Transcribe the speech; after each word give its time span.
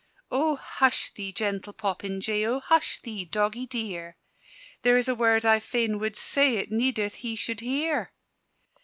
"O 0.31 0.55
hush 0.55 1.13
thee, 1.13 1.31
gentle 1.31 1.73
popinjay! 1.73 2.43
O 2.43 2.59
hush 2.59 2.97
thee, 2.99 3.23
doggie 3.23 3.67
dear! 3.67 4.17
There 4.81 4.97
is 4.97 5.07
a 5.07 5.13
word 5.13 5.45
I 5.45 5.59
fain 5.59 5.99
wad 5.99 6.15
say, 6.15 6.55
It 6.57 6.71
needeth 6.71 7.17
he 7.17 7.35
should 7.35 7.59
hear!" 7.59 8.11